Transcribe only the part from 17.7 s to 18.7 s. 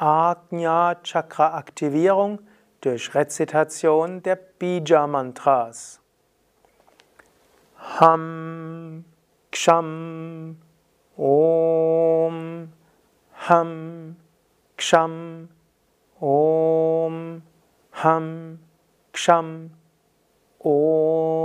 Ham